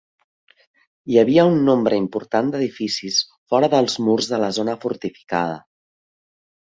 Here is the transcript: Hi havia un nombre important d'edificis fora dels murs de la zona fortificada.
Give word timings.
Hi 1.11 1.19
havia 1.23 1.43
un 1.49 1.59
nombre 1.67 1.99
important 2.03 2.49
d'edificis 2.55 3.21
fora 3.53 3.69
dels 3.75 3.99
murs 4.07 4.31
de 4.33 4.41
la 4.45 4.51
zona 4.61 4.77
fortificada. 4.87 5.61